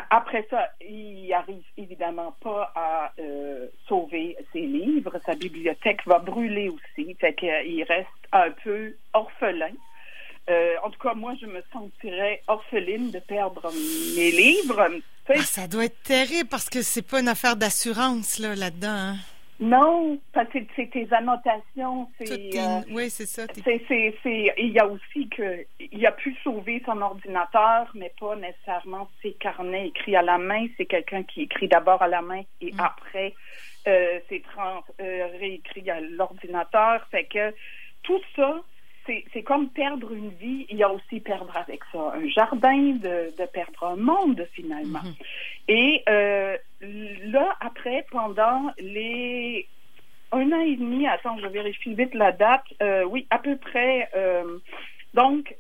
Après 0.10 0.48
ça, 0.50 0.70
il 0.82 1.32
arrive 1.34 1.64
évidemment 1.78 2.34
pas 2.42 2.72
à 2.76 3.12
euh, 3.20 3.68
sauver 3.88 4.38
ses 4.54 4.62
livres. 4.62 5.20
Sa 5.26 5.36
bibliothèque 5.36 6.06
va 6.06 6.20
brûler 6.20 6.70
aussi, 6.70 7.14
fait 7.16 7.34
qu'il 7.34 7.84
reste 7.84 8.08
un 8.32 8.52
peu 8.64 8.96
orphelin. 9.14 9.74
Euh, 10.50 10.76
en 10.84 10.90
tout 10.90 11.00
cas, 11.00 11.14
moi, 11.14 11.36
je 11.40 11.46
me 11.46 11.62
sentirais 11.72 12.42
orpheline 12.48 13.12
de 13.12 13.20
perdre 13.20 13.70
mes 14.16 14.32
livres. 14.32 14.88
Ah, 15.30 15.44
ça 15.44 15.68
doit 15.68 15.86
être 15.86 16.02
terrible 16.04 16.50
parce 16.50 16.70
que 16.70 16.82
c'est 16.82 17.08
pas 17.08 17.20
une 17.20 17.28
affaire 17.28 17.56
d'assurance 17.56 18.40
là 18.40 18.56
là-dedans. 18.56 18.88
Hein. 18.90 19.16
Non, 19.60 20.18
parce 20.32 20.48
que 20.50 20.60
c'est 20.74 20.90
tes 20.90 21.08
annotations. 21.12 22.10
C'est, 22.18 22.58
euh, 22.58 22.80
oui, 22.92 23.10
c'est 23.10 23.26
ça. 23.26 23.44
C'est, 23.54 23.84
c'est, 23.90 24.16
c'est, 24.24 24.54
il 24.58 24.70
y 24.70 24.80
a 24.80 24.88
aussi 24.88 25.28
que 25.28 25.66
il 25.80 26.06
a 26.06 26.14
pu 26.14 26.34
sauver 26.44 26.82
son 26.86 27.02
ordinateur, 27.02 27.92
mais 27.94 28.14
pas 28.18 28.38
nécessairement 28.38 29.10
ses 29.22 29.34
carnets 29.34 29.88
écrits 29.88 30.16
à 30.16 30.22
la 30.22 30.38
main. 30.38 30.68
C'est 30.78 30.86
quelqu'un 30.86 31.24
qui 31.24 31.42
écrit 31.42 31.68
d'abord 31.68 32.02
à 32.02 32.08
la 32.08 32.22
main 32.22 32.42
et 32.62 32.72
mm. 32.72 32.80
après 32.80 33.34
euh, 33.88 34.20
c'est 34.30 34.42
euh, 35.02 35.28
réécrit 35.40 35.90
à 35.90 36.00
l'ordinateur. 36.00 37.06
Fait 37.12 37.26
que 37.26 37.54
tout 38.04 38.22
ça, 38.38 38.62
c'est 39.34 39.44
comme 39.44 39.70
perdre 39.70 40.12
une 40.14 40.30
vie. 40.30 40.66
Il 40.70 40.78
y 40.78 40.84
a 40.84 40.92
aussi 40.92 41.20
perdre 41.20 41.56
avec 41.56 41.82
ça 41.92 42.14
un 42.16 42.28
jardin, 42.28 42.94
de, 42.94 43.34
de 43.38 43.46
perdre 43.46 43.84
un 43.84 43.96
monde 43.96 44.48
finalement. 44.54 45.04
Mhm. 45.04 45.14
Et 45.68 46.04
euh, 46.10 46.58
là, 46.82 47.56
après, 47.60 48.06
pendant 48.12 48.72
les 48.80 49.68
un 50.32 50.52
an 50.52 50.62
et 50.62 50.76
demi, 50.76 51.08
attends, 51.08 51.40
je 51.40 51.48
vérifie 51.48 51.94
vite 51.96 52.14
la 52.14 52.32
date. 52.32 52.66
Euh, 52.82 53.04
oui, 53.04 53.26
à 53.30 53.40
peu 53.40 53.58
près. 53.58 54.10
Euh, 54.16 54.60
donc, 55.14 55.56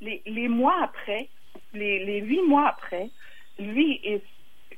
les, 0.00 0.22
les 0.24 0.48
mois 0.48 0.76
après, 0.82 1.28
les, 1.74 2.04
les 2.04 2.20
huit 2.20 2.42
mois 2.42 2.68
après, 2.68 3.10
lui 3.58 4.00
est 4.02 4.22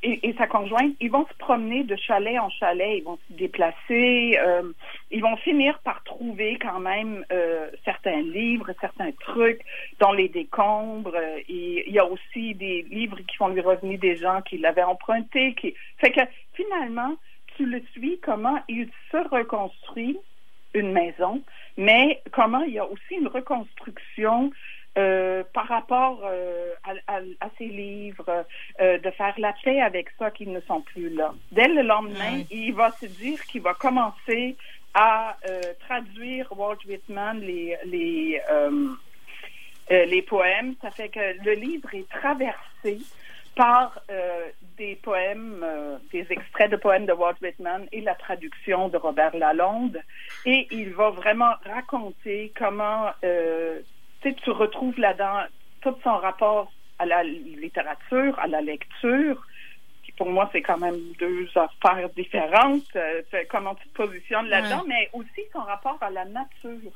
et, 0.05 0.35
sa 0.37 0.47
conjointe, 0.47 0.93
ils 1.01 1.11
vont 1.11 1.27
se 1.27 1.35
promener 1.39 1.83
de 1.83 1.97
chalet 1.97 2.39
en 2.39 2.51
chalet, 2.51 2.99
ils 2.99 3.05
vont 3.05 3.19
se 3.29 3.33
déplacer, 3.33 4.39
euh, 4.39 4.71
ils 5.11 5.23
vont 5.23 5.37
finir 5.39 5.79
par 5.79 6.03
trouver 6.05 6.59
quand 6.61 6.79
même 6.79 7.25
euh, 7.33 7.71
certains 7.85 8.21
livres, 8.21 8.71
certains 8.81 9.13
trucs 9.13 9.63
dans 10.01 10.13
les 10.13 10.29
décombres. 10.29 11.17
et 11.49 11.89
il 11.89 11.93
y 11.93 11.99
a 11.99 12.07
aussi 12.07 12.55
des 12.55 12.83
livres 12.83 13.19
qui 13.27 13.37
font 13.37 13.49
lui 13.49 13.63
revenir 13.63 13.99
des 13.99 14.17
gens 14.17 14.43
qui 14.43 14.59
l'avaient 14.59 14.83
emprunté. 14.83 15.55
Qui... 15.55 15.75
Fait 15.99 16.13
que 16.13 16.21
finalement, 16.53 17.17
tu 17.57 17.65
le 17.65 17.81
suis 17.93 18.19
comment 18.21 18.59
il 18.69 18.89
se 19.11 19.17
reconstruit 19.29 20.19
une 20.75 20.93
maison, 20.93 21.43
mais 21.77 22.21
comment 22.33 22.63
il 22.63 22.75
y 22.75 22.79
a 22.79 22.85
aussi 22.85 23.15
une 23.15 23.29
reconstruction 23.29 24.51
euh, 24.97 25.43
par 25.53 25.67
rapport 25.67 26.21
euh, 26.23 26.73
à, 26.85 27.17
à, 27.17 27.49
ses 27.59 27.67
livres, 27.67 28.47
euh, 28.81 28.99
de 28.99 29.11
faire 29.11 29.35
la 29.39 29.53
paix 29.65 29.81
avec 29.81 30.09
ça 30.21 30.31
qu'ils 30.31 30.53
ne 30.53 30.61
sont 30.61 30.83
plus 30.83 31.09
là. 31.09 31.35
Dès 31.51 31.67
le 31.67 31.83
lendemain, 31.83 32.45
il 32.49 32.73
va 32.75 32.93
se 32.93 33.07
dire 33.07 33.43
qu'il 33.47 33.63
va 33.63 33.75
commencer 33.75 34.57
à 34.95 35.37
traduire 35.81 36.47
Walt 36.57 36.79
Whitman 36.87 37.41
les 37.41 37.77
les 37.87 38.41
les 39.91 40.23
poèmes. 40.23 40.77
Ça 40.81 40.93
fait 40.93 41.09
que 41.09 41.43
le 41.45 41.55
livre 41.55 41.93
est 41.93 42.09
traversé 42.09 43.01
par 43.57 44.01
des 44.79 44.95
poèmes, 45.03 45.67
des 46.13 46.25
extraits 46.31 46.71
de 46.71 46.77
poèmes 46.77 47.07
de 47.07 47.13
Walt 47.13 47.35
Whitman 47.43 47.89
et 47.91 48.03
la 48.03 48.15
traduction 48.15 48.89
de 48.89 48.97
Robert 48.97 49.37
Lalonde. 49.37 50.01
Et 50.47 50.69
il 50.71 50.91
va 50.91 51.11
vraiment 51.11 51.55
raconter 51.65 52.53
comment 52.57 53.11
tu 54.33 54.51
retrouves 54.51 54.99
là-dedans 54.99 55.43
tout 55.83 55.95
son 56.03 56.17
rapport 56.17 56.73
à 56.99 57.07
la 57.07 57.23
littérature, 57.23 58.39
à 58.39 58.47
la 58.47 58.61
lecture, 58.61 59.47
qui 60.05 60.13
pour 60.13 60.31
moi, 60.31 60.49
c'est 60.53 60.63
quand 60.63 60.79
même 60.79 60.99
deux 61.19 61.49
affaires 61.55 62.09
différentes, 62.11 62.97
euh, 62.97 63.23
comment 63.51 63.75
tu 63.75 63.89
te 63.89 63.95
positionnes 63.95 64.47
là-dedans, 64.47 64.85
mais 64.87 65.11
aussi 65.13 65.43
son 65.53 65.61
rapport 65.61 65.99
à 66.01 66.11
la 66.11 66.25
nature. 66.25 66.93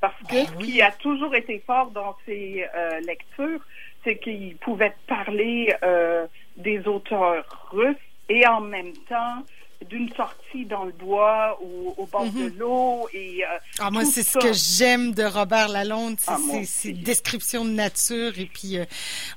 Parce 0.00 0.18
que 0.22 0.34
ben 0.34 0.46
ce 0.46 0.64
qui 0.64 0.82
a 0.82 0.90
toujours 0.90 1.34
été 1.34 1.62
fort 1.64 1.90
dans 1.90 2.16
ses 2.26 2.66
euh, 2.74 3.00
lectures, 3.00 3.60
c'est 4.02 4.16
qu'il 4.18 4.56
pouvait 4.56 4.94
parler 5.06 5.72
euh, 5.84 6.26
des 6.56 6.86
auteurs 6.88 7.68
russes 7.70 7.96
et 8.28 8.46
en 8.46 8.60
même 8.60 8.92
temps 9.08 9.44
d'une 9.84 10.12
sortie 10.14 10.64
dans 10.66 10.84
le 10.84 10.92
bois 10.92 11.58
ou 11.62 11.94
au 11.96 12.06
bord 12.06 12.24
de 12.24 12.50
mhm. 12.50 12.58
l'eau 12.58 13.08
et 13.12 13.44
euh, 13.44 13.58
ah, 13.78 13.90
moi 13.90 14.04
c'est 14.04 14.22
ce 14.22 14.38
que 14.38 14.52
j'aime 14.52 15.12
de 15.12 15.24
Robert 15.24 15.68
Lalonde. 15.68 16.16
C'est 16.18 16.32
ah, 16.32 16.64
ses 16.64 16.92
descriptions 16.92 17.64
de 17.64 17.70
nature 17.70 18.38
et 18.38 18.46
puis 18.46 18.78
euh, 18.78 18.84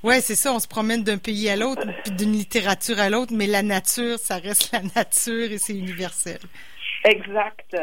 ouais 0.04 0.22
c'est 0.22 0.36
ça 0.36 0.54
on 0.54 0.60
se 0.60 0.68
promène 0.68 1.04
d'un 1.04 1.18
pays 1.18 1.50
à 1.50 1.56
l'autre 1.56 1.86
puis 2.04 2.14
d'une 2.14 2.34
littérature 2.34 3.00
à 3.00 3.10
l'autre 3.10 3.34
mais 3.36 3.48
la 3.48 3.64
nature 3.64 4.18
ça 4.20 4.38
reste 4.38 4.72
la 4.72 4.82
nature 4.96 5.52
et 5.52 5.58
c'est 5.58 5.74
universel. 5.76 6.40
Exact. 7.04 7.76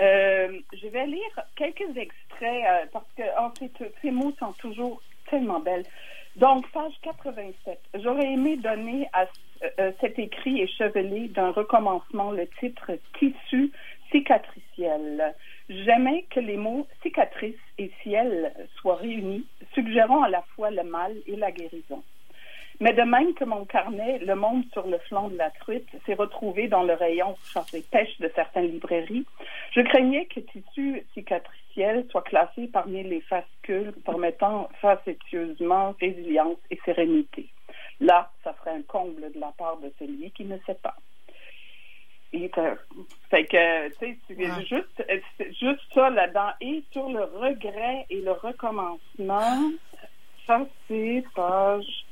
Euh, 0.00 0.60
je 0.72 0.88
vais 0.88 1.06
lire 1.06 1.40
quelques 1.56 1.96
extraits 1.96 2.90
parce 2.92 3.06
que 3.16 3.22
en 3.38 3.50
fait, 3.50 3.72
ces 4.02 4.10
mots 4.10 4.34
sont 4.38 4.52
toujours 4.54 5.00
tellement 5.30 5.60
belles 5.60 5.84
donc, 6.36 6.68
page 6.72 6.94
87. 7.02 7.78
J'aurais 8.02 8.32
aimé 8.32 8.56
donner 8.56 9.08
à 9.12 9.22
euh, 9.22 9.68
euh, 9.78 9.92
cet 10.00 10.18
écrit 10.18 10.62
échevelé 10.62 11.28
d'un 11.28 11.50
recommencement 11.52 12.32
le 12.32 12.48
titre 12.58 12.90
Tissu 13.18 13.70
cicatriciel. 14.10 15.34
J'aimais 15.68 16.24
que 16.30 16.40
les 16.40 16.56
mots 16.56 16.86
cicatrice 17.02 17.54
et 17.78 17.90
ciel 18.02 18.52
soient 18.76 18.96
réunis, 18.96 19.46
suggérant 19.74 20.22
à 20.22 20.28
la 20.28 20.42
fois 20.54 20.70
le 20.70 20.82
mal 20.82 21.14
et 21.26 21.36
la 21.36 21.52
guérison. 21.52 22.02
Mais 22.80 22.92
de 22.92 23.02
même 23.02 23.34
que 23.34 23.44
mon 23.44 23.64
carnet, 23.64 24.18
Le 24.18 24.34
Monde 24.34 24.64
sur 24.72 24.86
le 24.86 24.98
flanc 24.98 25.28
de 25.28 25.36
la 25.36 25.50
truite, 25.50 25.88
s'est 26.06 26.14
retrouvé 26.14 26.68
dans 26.68 26.82
le 26.82 26.94
rayon 26.94 27.36
chasse 27.52 27.70
pêche 27.90 28.18
de 28.18 28.30
certaines 28.34 28.70
librairies, 28.70 29.26
je 29.72 29.80
craignais 29.80 30.26
que 30.26 30.40
Tissu 30.40 31.04
cicatriciel 31.14 32.06
soit 32.10 32.22
classé 32.22 32.68
parmi 32.72 33.02
les 33.02 33.20
fascicules 33.20 33.92
permettant 34.04 34.68
facétieusement 34.80 35.94
résilience 36.00 36.58
et 36.70 36.78
sérénité. 36.84 37.48
Là, 38.00 38.30
ça 38.42 38.54
serait 38.58 38.76
un 38.76 38.82
comble 38.82 39.32
de 39.32 39.40
la 39.40 39.52
part 39.56 39.78
de 39.78 39.92
celui 39.98 40.30
qui 40.32 40.44
ne 40.44 40.58
sait 40.66 40.78
pas. 40.82 40.96
Et, 42.32 42.50
fait 43.30 43.44
que, 43.44 43.88
tu 43.90 44.18
sais, 44.28 44.66
juste, 44.68 45.04
juste 45.60 45.80
ça 45.94 46.10
là-dedans. 46.10 46.50
Et 46.60 46.82
sur 46.90 47.08
le 47.08 47.22
regret 47.22 48.06
et 48.10 48.20
le 48.20 48.32
recommencement, 48.32 49.70
ça, 50.44 50.66
c'est 50.88 51.22
page 51.36 52.04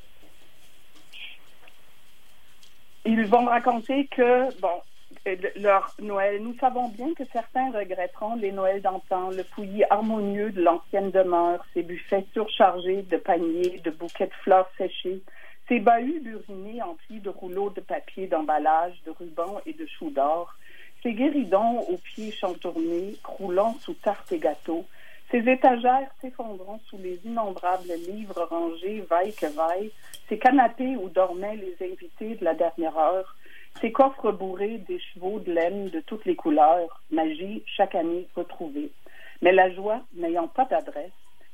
ils 3.04 3.26
vont 3.26 3.44
raconter 3.44 4.06
que, 4.06 4.58
bon, 4.60 4.80
euh, 5.26 5.36
leur 5.56 5.94
Noël. 6.00 6.42
Nous 6.42 6.56
savons 6.58 6.88
bien 6.88 7.14
que 7.14 7.24
certains 7.32 7.70
regretteront 7.70 8.34
les 8.34 8.50
Noëls 8.50 8.82
d'antan, 8.82 9.30
le 9.30 9.44
fouillis 9.44 9.84
harmonieux 9.90 10.50
de 10.50 10.62
l'ancienne 10.62 11.10
demeure, 11.10 11.64
ses 11.74 11.82
buffets 11.82 12.26
surchargés 12.32 13.02
de 13.02 13.16
paniers, 13.16 13.80
de 13.84 13.90
bouquets 13.90 14.26
de 14.26 14.34
fleurs 14.42 14.70
séchées, 14.76 15.22
ses 15.68 15.78
bahuts 15.78 16.20
burinés 16.20 16.82
emplis 16.82 17.20
de 17.20 17.28
rouleaux 17.28 17.70
de 17.70 17.80
papier 17.80 18.26
d'emballage, 18.26 19.00
de 19.06 19.12
rubans 19.12 19.60
et 19.64 19.74
de 19.74 19.86
choux 19.86 20.10
d'or, 20.10 20.54
ses 21.02 21.12
guéridons 21.12 21.80
aux 21.80 21.98
pieds 21.98 22.32
chantournés, 22.32 23.16
croulant 23.22 23.74
sous 23.80 23.94
tarte 23.94 24.32
et 24.32 24.38
gâteaux, 24.38 24.86
ces 25.32 25.48
étagères 25.48 26.10
s'effondront 26.20 26.78
sous 26.90 26.98
les 26.98 27.18
innombrables 27.24 27.92
livres 28.06 28.46
rangés 28.50 29.00
vaille 29.08 29.32
que 29.32 29.46
vaille, 29.46 29.90
ces 30.28 30.38
canapés 30.38 30.94
où 30.96 31.08
dormaient 31.08 31.56
les 31.56 31.74
invités 31.80 32.36
de 32.36 32.44
la 32.44 32.54
dernière 32.54 32.96
heure, 32.98 33.34
ces 33.80 33.90
coffres 33.90 34.30
bourrés 34.30 34.78
des 34.86 35.00
chevaux 35.00 35.40
de 35.40 35.50
laine 35.50 35.88
de 35.88 36.00
toutes 36.00 36.26
les 36.26 36.36
couleurs, 36.36 37.00
magie 37.10 37.62
chaque 37.66 37.94
année 37.94 38.28
retrouvée. 38.36 38.92
Mais 39.40 39.52
la 39.52 39.74
joie 39.74 40.02
n'ayant 40.14 40.48
pas 40.48 40.66
d'adresse, 40.66 41.10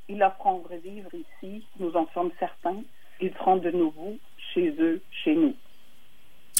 ils 0.08 0.18
la 0.18 0.32
feront 0.32 0.64
revivre 0.68 1.10
ici, 1.14 1.64
nous 1.78 1.94
en 1.96 2.08
sommes 2.12 2.32
certains, 2.40 2.82
ils 3.20 3.32
seront 3.34 3.56
de 3.56 3.70
nouveau 3.70 4.16
chez 4.52 4.70
eux, 4.80 5.00
chez 5.22 5.36
nous. 5.36 5.54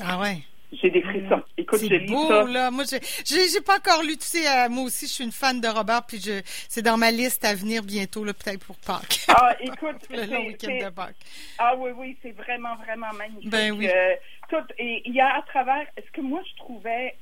Ah 0.01 0.21
ouais. 0.21 0.39
J'ai 0.73 0.91
des 0.91 1.01
frissons. 1.03 1.43
Écoute, 1.57 1.79
c'est 1.81 1.99
beau, 2.01 2.29
ça. 2.29 2.45
là. 2.45 2.71
Moi, 2.71 2.85
j'ai, 2.91 3.01
j'ai 3.49 3.61
pas 3.61 3.77
encore 3.79 4.03
lu. 4.03 4.17
Tu 4.19 4.27
sais, 4.27 4.47
euh, 4.47 4.69
moi 4.69 4.85
aussi, 4.85 5.07
je 5.07 5.13
suis 5.13 5.25
une 5.25 5.33
fan 5.33 5.61
de 5.61 5.69
Robert, 5.69 6.03
puis 6.07 6.21
je, 6.21 6.43
c'est 6.69 6.83
dans 6.83 6.99
ma 6.99 7.11
liste 7.11 7.45
à 7.45 7.55
venir 7.55 7.83
bientôt, 7.83 8.23
là, 8.23 8.35
peut-être 8.35 8.65
pour 8.65 8.77
Pâques. 8.77 9.21
Ah, 9.29 9.55
écoute, 9.61 9.97
le 10.11 10.27
long 10.27 10.47
week-end 10.47 10.77
de 10.87 10.91
Pâques. 10.91 11.17
Ah 11.59 11.75
oui, 11.77 11.91
oui, 11.97 12.17
c'est 12.23 12.33
vraiment, 12.33 12.77
vraiment 12.77 13.13
magnifique. 13.15 13.49
Ben 13.49 13.73
oui. 13.73 13.89
Euh, 13.89 14.15
tout, 14.51 14.57
et 14.79 15.03
il 15.07 15.15
y 15.15 15.21
a 15.21 15.37
à 15.39 15.43
travers, 15.43 15.87
ce 15.97 16.11
que 16.13 16.21
moi 16.21 16.43
je 16.51 16.57
trouvais 16.57 17.15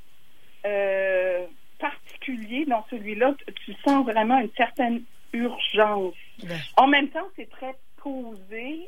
euh, 0.66 1.46
particulier 1.78 2.64
dans 2.66 2.84
celui-là, 2.90 3.34
tu 3.64 3.74
sens 3.86 4.04
vraiment 4.04 4.38
une 4.40 4.50
certaine 4.56 5.02
urgence. 5.32 6.14
Ben. 6.42 6.58
En 6.76 6.86
même 6.88 7.08
temps, 7.10 7.26
c'est 7.36 7.48
très 7.50 7.74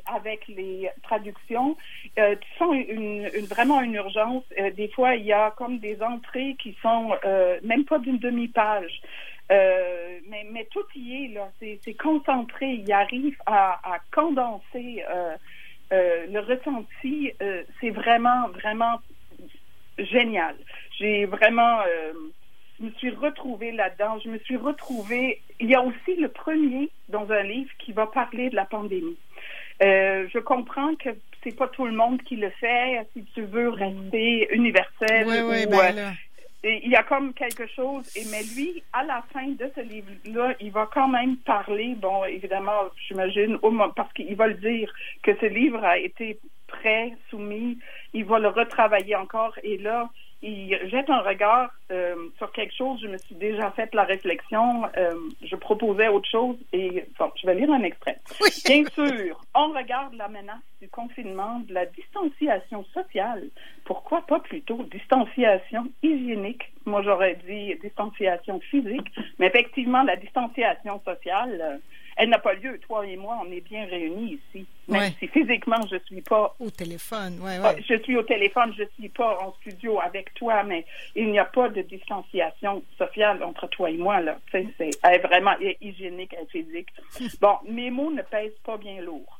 avec 0.05 0.47
les 0.47 0.89
traductions. 1.03 1.77
Euh, 2.17 2.35
tu 2.35 3.45
vraiment 3.47 3.81
une 3.81 3.95
urgence. 3.95 4.43
Euh, 4.57 4.71
des 4.71 4.87
fois, 4.89 5.15
il 5.15 5.25
y 5.25 5.33
a 5.33 5.51
comme 5.51 5.79
des 5.79 6.01
entrées 6.01 6.55
qui 6.61 6.75
sont 6.81 7.11
euh, 7.25 7.59
même 7.63 7.85
pas 7.85 7.99
d'une 7.99 8.17
demi-page. 8.17 9.01
mais, 9.49 10.45
mais 10.51 10.67
tout 10.71 10.85
y 10.95 11.25
est, 11.25 11.27
là. 11.29 11.49
C'est 11.59 11.93
concentré. 11.95 12.67
Il 12.85 12.91
arrive 12.91 13.37
à, 13.45 13.79
à 13.83 13.99
condenser 14.13 15.03
le 15.91 16.39
ressenti. 16.39 17.31
c'est 17.79 17.89
vraiment, 17.89 18.49
vraiment 18.49 18.99
génial. 19.97 20.55
J'ai 20.97 21.25
vraiment 21.25 21.79
je 22.79 22.85
me 22.85 22.91
suis 22.91 23.09
retrouvée 23.11 23.71
là-dedans. 23.71 24.19
Je 24.23 24.29
me 24.29 24.37
suis 24.39 24.57
retrouvée. 24.57 25.41
Il 25.59 25.69
y 25.69 25.75
a 25.75 25.81
aussi 25.81 26.15
le 26.17 26.29
premier 26.29 26.89
dans 27.09 27.29
un 27.31 27.43
livre 27.43 27.71
qui 27.79 27.91
va 27.91 28.07
parler 28.07 28.49
de 28.49 28.55
la 28.55 28.65
pandémie. 28.65 29.17
Euh, 29.83 30.27
je 30.33 30.39
comprends 30.39 30.95
que 30.95 31.09
c'est 31.43 31.55
pas 31.55 31.67
tout 31.67 31.85
le 31.85 31.93
monde 31.93 32.21
qui 32.23 32.35
le 32.35 32.49
fait. 32.49 33.07
Si 33.13 33.23
tu 33.33 33.43
veux 33.43 33.69
rester 33.69 34.53
universel, 34.53 35.25
oui, 35.25 35.37
oui, 35.43 35.65
ben 35.67 36.15
euh, 36.65 36.77
il 36.83 36.91
y 36.91 36.95
a 36.95 37.03
comme 37.03 37.33
quelque 37.33 37.67
chose. 37.67 38.05
Et 38.17 38.25
mais 38.31 38.43
lui, 38.55 38.83
à 38.91 39.03
la 39.03 39.23
fin 39.31 39.47
de 39.47 39.71
ce 39.75 39.81
livre-là, 39.81 40.55
il 40.59 40.71
va 40.71 40.89
quand 40.93 41.07
même 41.07 41.37
parler. 41.37 41.95
Bon, 41.95 42.25
évidemment, 42.25 42.89
j'imagine, 43.07 43.57
parce 43.95 44.11
qu'il 44.13 44.35
va 44.35 44.47
le 44.47 44.55
dire 44.55 44.93
que 45.23 45.31
ce 45.39 45.45
livre 45.45 45.83
a 45.83 45.97
été 45.97 46.39
prêt, 46.67 47.13
soumis. 47.29 47.77
Il 48.13 48.25
va 48.25 48.39
le 48.39 48.49
retravailler 48.49 49.15
encore. 49.15 49.57
Et 49.63 49.77
là, 49.77 50.09
il 50.41 50.79
jette 50.89 51.09
un 51.09 51.19
regard 51.19 51.71
euh, 51.91 52.15
sur 52.37 52.51
quelque 52.51 52.73
chose. 52.73 52.99
Je 53.01 53.07
me 53.07 53.17
suis 53.17 53.35
déjà 53.35 53.71
fait 53.71 53.93
la 53.93 54.03
réflexion. 54.03 54.85
Euh, 54.97 55.13
je 55.43 55.55
proposais 55.55 56.07
autre 56.07 56.29
chose 56.29 56.55
et 56.71 57.05
bon, 57.17 57.31
je 57.35 57.45
vais 57.45 57.55
lire 57.55 57.71
un 57.71 57.83
extrait. 57.83 58.19
Bien 58.65 58.85
sûr, 58.93 59.41
on 59.53 59.69
regarde 59.73 60.13
la 60.13 60.29
menace 60.29 60.57
du 60.81 60.87
confinement, 60.87 61.59
de 61.67 61.73
la 61.73 61.85
distanciation 61.85 62.85
sociale. 62.93 63.49
Pourquoi 63.85 64.21
pas 64.21 64.39
plutôt 64.39 64.83
distanciation 64.83 65.87
hygiénique? 66.01 66.71
Moi, 66.85 67.01
j'aurais 67.03 67.37
dit 67.45 67.75
distanciation 67.81 68.59
physique, 68.61 69.11
mais 69.39 69.47
effectivement, 69.47 70.03
la 70.03 70.15
distanciation 70.15 71.01
sociale. 71.03 71.59
Euh, 71.61 71.77
elle 72.19 72.29
n'a 72.29 72.37
pas 72.37 72.53
lieu. 72.53 72.77
Toi 72.79 73.07
et 73.07 73.15
moi, 73.15 73.39
on 73.41 73.51
est 73.51 73.61
bien 73.61 73.85
réunis 73.85 74.39
ici. 74.53 74.65
Même 74.89 75.13
si 75.19 75.27
physiquement, 75.27 75.79
je 75.89 75.97
suis 76.05 76.21
pas... 76.21 76.53
Au 76.59 76.69
téléphone, 76.69 77.39
oui, 77.41 77.51
oui. 77.61 77.83
Je 77.87 77.97
suis 78.03 78.17
au 78.17 78.23
téléphone, 78.23 78.73
je 78.77 78.83
suis 78.99 79.07
pas 79.09 79.37
en 79.41 79.53
studio 79.61 79.99
avec 80.01 80.33
toi, 80.33 80.63
mais 80.63 80.85
il 81.15 81.31
n'y 81.31 81.39
a 81.39 81.45
pas 81.45 81.69
de 81.69 81.81
distanciation 81.81 82.83
sociale 82.97 83.41
entre 83.41 83.67
toi 83.67 83.89
et 83.89 83.97
moi, 83.97 84.19
là. 84.19 84.37
c'est 84.51 84.67
elle 85.03 85.13
est 85.13 85.19
vraiment 85.19 85.55
hygiénique 85.79 86.33
et 86.33 86.45
physique. 86.51 86.89
bon, 87.41 87.55
mes 87.67 87.89
mots 87.89 88.11
ne 88.11 88.21
pèsent 88.21 88.59
pas 88.65 88.77
bien 88.77 89.01
lourd. 89.01 89.38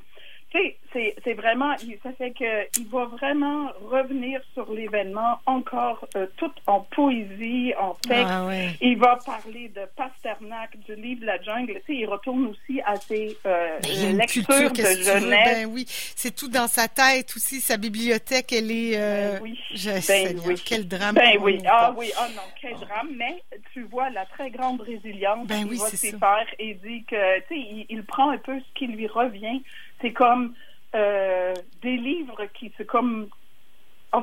C'est, 0.93 1.33
vraiment, 1.33 1.75
ça 2.03 2.11
fait 2.13 2.31
que 2.31 2.79
il 2.79 2.87
va 2.89 3.05
vraiment 3.05 3.71
revenir 3.89 4.41
sur 4.53 4.71
l'événement 4.73 5.39
encore 5.45 6.07
euh, 6.15 6.25
tout 6.37 6.51
en 6.67 6.81
poésie, 6.81 7.73
en 7.79 7.93
texte. 7.95 8.25
Ah, 8.27 8.45
ouais. 8.47 8.69
Il 8.81 8.97
va 8.97 9.17
parler 9.17 9.69
de 9.69 9.81
Pasternak, 9.95 10.77
du 10.87 10.95
livre 10.95 11.25
La 11.25 11.41
jungle. 11.41 11.73
Tu 11.85 11.93
sais, 11.93 11.99
il 11.99 12.05
retourne 12.05 12.47
aussi 12.47 12.81
à 12.85 12.95
ses 12.97 13.37
euh, 13.45 13.77
Ben, 13.81 14.09
une 14.11 14.17
lectures 14.17 14.45
culture, 14.45 14.71
de 14.71 15.01
jeunesse. 15.03 15.45
Ben 15.63 15.65
oui, 15.71 15.85
c'est 15.87 16.35
tout 16.35 16.49
dans 16.49 16.67
sa 16.67 16.87
tête 16.87 17.31
aussi. 17.35 17.61
Sa 17.61 17.77
bibliothèque, 17.77 18.51
elle 18.53 18.71
est. 18.71 18.97
euh, 18.97 19.33
Ben 19.33 19.43
oui. 19.43 19.59
je- 19.73 19.89
Ben 19.91 20.01
Seigneur, 20.01 20.43
oui. 20.47 20.61
Quel 20.65 20.87
drame. 20.87 21.15
Ben 21.15 21.35
pour 21.35 21.45
oui, 21.45 21.59
ah 21.67 21.93
oui, 21.97 22.11
ah 22.17 22.27
non, 22.35 22.41
quel 22.61 22.73
drame, 22.75 23.09
mais 23.15 23.43
tu 23.73 23.83
vois 23.83 24.09
la 24.09 24.25
très 24.25 24.49
grande 24.49 24.81
résilience 24.81 25.47
Ben 25.47 25.57
qu'il 25.63 25.67
oui, 25.71 25.77
va 25.77 25.89
s'y 25.89 26.11
faire 26.11 26.47
et 26.57 26.73
dit 26.75 27.03
que, 27.05 27.39
tu 27.41 27.45
sais, 27.49 27.55
il, 27.59 27.85
il 27.89 28.03
prend 28.03 28.29
un 28.31 28.37
peu 28.37 28.59
ce 28.59 28.65
qui 28.79 28.87
lui 28.87 29.07
revient. 29.07 29.61
C'est 30.01 30.13
comme 30.13 30.53
euh, 30.95 31.53
des 31.81 31.97
livres 31.97 32.45
qui, 32.53 32.71
c'est 32.77 32.85
comme, 32.85 33.29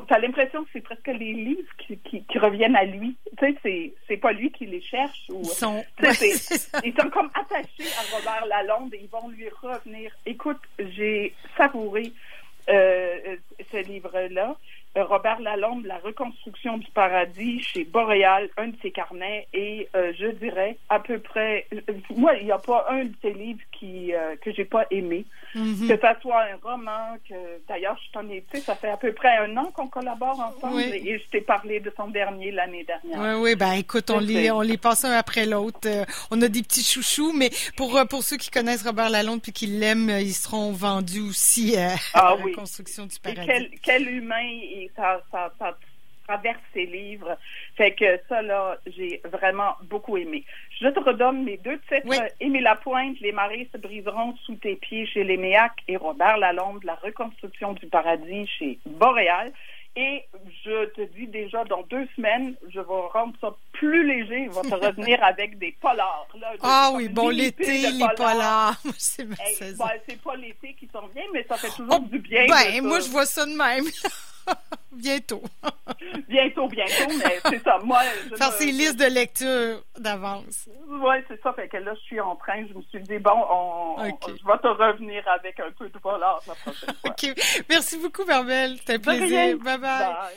t'as 0.09 0.19
l'impression 0.19 0.65
que 0.65 0.71
c'est 0.73 0.81
presque 0.81 1.07
les 1.07 1.33
livres 1.33 1.69
qui, 1.79 1.99
qui, 1.99 2.25
qui 2.25 2.39
reviennent 2.39 2.77
à 2.77 2.85
lui. 2.85 3.17
Tu 3.39 3.47
sais, 3.47 3.57
c'est, 3.63 3.95
c'est 4.09 4.17
pas 4.17 4.33
lui 4.33 4.51
qui 4.51 4.67
les 4.67 4.81
cherche 4.81 5.27
ou. 5.31 5.41
Ils 5.43 5.47
sont. 5.47 5.85
Ouais, 6.03 6.13
c'est 6.13 6.33
ça. 6.33 6.81
ils 6.85 6.95
sont 7.01 7.09
comme 7.11 7.31
attachés 7.35 7.91
à 7.99 8.17
Robert 8.17 8.47
Lalonde 8.47 8.95
et 8.95 9.01
ils 9.03 9.09
vont 9.09 9.29
lui 9.29 9.49
revenir. 9.63 10.13
Écoute, 10.27 10.61
j'ai 10.79 11.35
savouré 11.57 12.13
euh, 12.69 13.19
euh, 13.29 13.37
ce 13.71 13.77
livre-là. 13.77 14.57
Euh, 14.97 15.05
Robert 15.05 15.41
Lalonde, 15.41 15.85
La 15.85 15.99
reconstruction 15.99 16.79
du 16.79 16.87
paradis 16.93 17.61
chez 17.63 17.85
Boréal, 17.85 18.49
un 18.57 18.69
de 18.69 18.77
ses 18.83 18.91
carnets, 18.91 19.47
et 19.53 19.89
euh, 19.95 20.13
je 20.19 20.29
dirais 20.29 20.79
à 20.89 21.01
peu 21.01 21.19
près, 21.19 21.67
euh, 21.75 21.81
moi, 22.17 22.35
il 22.37 22.47
n'y 22.47 22.53
a 22.53 22.59
pas 22.59 22.87
un 22.91 23.05
de 23.05 23.13
ses 23.21 23.33
livres 23.33 23.61
qui 23.79 24.15
euh, 24.15 24.37
que 24.37 24.53
j'ai 24.53 24.65
pas 24.65 24.87
aimé, 24.91 25.25
Mhm. 25.55 25.89
que 25.89 25.99
ça 26.01 26.19
soit 26.21 26.43
un 26.43 26.57
roman, 26.63 27.17
que 27.29 27.35
d'ailleurs, 27.69 27.99
je 28.07 28.13
t'en 28.13 28.29
ai, 28.29 28.45
tu 28.51 28.59
sais, 28.59 28.63
ça 28.65 28.75
fait 28.75 28.89
à 28.91 28.97
peu 28.97 29.13
près 29.13 29.37
un 29.39 29.57
an 29.57 29.67
qu'on 29.75 29.87
collabore 29.89 30.39
ensemble, 30.41 30.77
Oui. 30.77 31.03
et 31.05 31.19
je 31.19 31.25
t'ai 31.31 31.41
parlé 31.41 31.81
de 31.81 31.93
son 31.97 32.09
dernier 32.09 32.51
l'année 32.51 32.85
dernière. 32.85 33.37
Oui, 33.39 33.43
oui, 33.51 33.57
ben 33.57 33.73
écoute, 33.73 34.11
on 34.11 34.19
les, 34.19 34.51
on 34.51 34.61
les 34.61 34.77
passe 34.79 35.05
un 35.05 35.13
après 35.13 35.47
l'autre. 35.47 35.81
Euh, 35.87 36.05
on 36.31 36.41
a 36.43 36.49
des 36.49 36.63
petits 36.63 36.83
chouchous, 36.85 37.33
mais 37.35 37.51
pour, 37.77 37.99
pour 38.09 38.23
ceux 38.23 38.37
qui 38.37 38.51
connaissent 38.51 38.83
Robert 38.83 39.09
Lalonde 39.11 39.43
puis 39.43 39.53
qui 39.53 39.67
l'aiment, 39.67 40.11
ils 40.11 40.33
seront 40.35 40.73
vendus 40.73 41.21
aussi 41.21 41.75
Ah 41.77 41.97
à 42.15 42.37
la 42.37 42.43
reconstruction 42.45 43.07
du 43.07 43.15
Et 43.17 43.35
paradis. 43.35 43.47
quel, 43.47 43.71
quel 43.83 44.09
humain, 44.11 44.43
et 44.63 44.86
ça, 44.95 45.23
ça, 45.31 45.53
ça 45.59 45.77
traverse 46.27 46.61
ses 46.75 46.87
livres. 46.87 47.37
Fait 47.77 47.93
que 47.93 48.19
ça, 48.29 48.43
là, 48.43 48.79
j'ai 48.87 49.21
vraiment 49.25 49.75
beaucoup 49.85 50.17
aimé. 50.17 50.45
Je 50.81 50.89
te 50.89 51.01
redonne 51.01 51.45
mes 51.45 51.57
deux 51.59 51.79
titres. 51.89 52.07
Oui. 52.07 52.17
Aimer 52.41 52.61
la 52.61 52.75
pointe, 52.77 53.19
Les 53.21 53.33
marées 53.33 53.69
se 53.73 53.79
briseront 53.79 54.35
sous 54.45 54.57
tes 54.57 54.77
pieds 54.77 55.07
chez 55.07 55.25
les 55.25 55.37
Méac 55.37 55.73
et 55.89 55.97
Robert 55.97 56.39
Lalonde, 56.39 56.85
La 56.85 56.95
reconstruction 56.97 57.73
du 57.75 57.87
paradis 57.87 58.47
chez 58.47 58.79
Boréal. 58.87 59.53
Et 59.99 60.25
je 60.65 60.87
te 60.91 61.01
dis 61.15 61.27
déjà, 61.27 61.65
dans 61.65 61.83
deux 61.85 62.07
semaines, 62.17 62.55
je 62.69 62.81
vais 62.81 63.09
rendre 63.13 63.33
ça 63.41 63.57
plus 63.79 64.07
léger. 64.07 64.49
Je 64.53 64.61
vais 64.61 64.69
te 64.71 64.75
revenir 64.87 65.23
avec 65.25 65.59
des 65.59 65.77
polars. 65.81 66.27
Là, 66.41 66.53
Ah 66.63 66.91
oui, 66.95 67.09
bon, 67.09 67.29
l'été, 67.29 67.91
les 67.91 68.07
polars. 68.17 68.75
C'est 68.99 69.25
ben, 69.25 69.37
pas 70.25 70.37
l'été 70.37 70.75
qui 70.75 70.89
s'en 70.93 71.07
vient, 71.09 71.25
mais 71.33 71.45
ça 71.49 71.57
fait 71.57 71.69
toujours 71.71 72.01
Oh, 72.03 72.09
du 72.11 72.19
bien. 72.19 72.47
ben, 72.47 72.83
moi, 72.83 73.01
je 73.01 73.09
vois 73.09 73.27
ça 73.27 73.45
de 73.47 73.53
même. 73.53 73.85
Bientôt. 74.93 75.43
Bientôt, 76.29 76.69
bientôt, 76.69 77.13
mais 77.19 77.39
c'est 77.51 77.63
ça. 77.63 77.79
Moi, 77.83 77.99
je 78.31 78.37
Faire 78.37 78.49
me- 78.51 78.57
ses 78.57 78.73
listes 78.73 78.97
de 78.97 79.05
lecture 79.07 79.83
d'avance. 79.99 80.69
Ouais, 80.89 81.23
c'est 81.29 81.41
ça. 81.43 81.53
Fait 81.53 81.69
que 81.69 81.77
là, 81.79 81.93
je 81.95 82.01
suis 82.01 82.21
en 82.21 82.37
train. 82.37 82.65
Je 82.67 82.73
me 82.73 82.83
suis 82.83 83.01
dit, 83.01 83.19
bon, 83.19 83.33
on, 83.51 83.97
je 84.05 84.31
vais 84.47 84.59
te 84.59 84.69
revenir 84.69 85.27
avec 85.29 85.59
un 85.61 85.71
peu 85.77 85.89
de 85.89 85.99
voleur 85.99 86.41
la 86.47 86.55
prochaine 86.55 86.95
fois. 87.03 87.11
OK. 87.11 87.35
Merci 87.69 87.99
beaucoup, 87.99 88.25
Barbel. 88.25 88.77
C'était 88.79 88.95
un 88.95 88.99
plaisir. 89.01 89.59
Bye 89.59 89.79
bye. 89.79 89.79
Bye. 89.81 90.37